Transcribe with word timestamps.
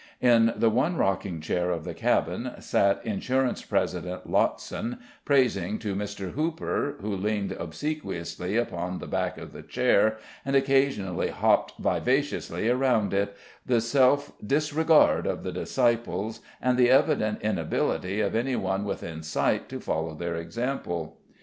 In 0.21 0.51
the 0.57 0.71
one 0.71 0.97
rocking 0.97 1.41
chair 1.41 1.69
of 1.69 1.83
the 1.83 1.93
cabin 1.93 2.53
sat 2.59 3.05
Insurance 3.05 3.61
President 3.61 4.27
Lottson, 4.27 4.97
praising 5.25 5.77
to 5.77 5.93
Mr. 5.95 6.31
Hooper, 6.31 6.95
who 7.01 7.15
leaned 7.15 7.51
obsequiously 7.51 8.57
upon 8.57 8.97
the 8.97 9.05
back 9.05 9.37
of 9.37 9.53
the 9.53 9.61
chair 9.61 10.17
and 10.43 10.55
occasionally 10.55 11.27
hopped 11.27 11.73
vivaciously 11.77 12.67
around 12.67 13.13
it, 13.13 13.37
the 13.63 13.79
self 13.79 14.31
disregard 14.43 15.27
of 15.27 15.43
the 15.43 15.51
disciples, 15.51 16.39
and 16.59 16.79
the 16.79 16.89
evident 16.89 17.39
inability 17.43 18.21
of 18.21 18.33
any 18.33 18.55
one 18.55 18.83
within 18.85 19.21
sight 19.21 19.69
to 19.69 19.79
follow 19.79 20.15
their 20.15 20.35
example. 20.35 21.19